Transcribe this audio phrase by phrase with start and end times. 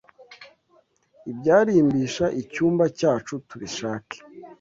[1.31, 4.17] Ibyarimbisha icyumba cyacu tubishake